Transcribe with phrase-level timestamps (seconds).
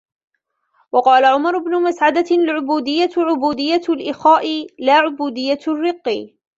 [0.91, 6.31] وَقَالَ عُمَرُ بْنُ مَسْعَدَةَ الْعُبُودِيَّةُ عُبُودِيَّةُ الْإِخَاءِ لَا عُبُودِيَّةُ الرِّقِّ